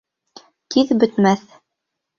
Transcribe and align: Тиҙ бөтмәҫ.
Тиҙ 0.77 0.95
бөтмәҫ. 1.05 1.49